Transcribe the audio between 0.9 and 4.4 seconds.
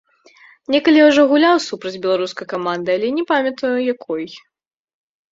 я ўжо гуляў супраць беларускай каманды, але не памятаю, якой.